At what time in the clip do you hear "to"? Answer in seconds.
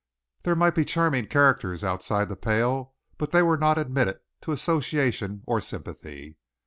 4.41-4.51